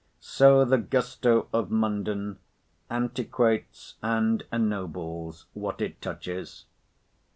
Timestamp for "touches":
6.01-6.65